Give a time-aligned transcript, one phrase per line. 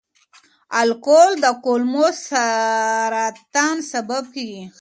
[0.81, 4.63] الکول د کولمو سرطان سبب کېږي.